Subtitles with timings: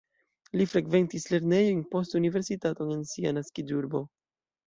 [0.59, 4.05] Li frekventis lernejojn, poste universitaton en sia naskiĝurbo.